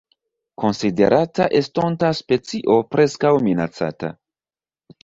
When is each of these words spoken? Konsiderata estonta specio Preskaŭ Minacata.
Konsiderata 0.61 1.47
estonta 1.61 2.11
specio 2.21 2.79
Preskaŭ 2.95 3.37
Minacata. 3.51 4.13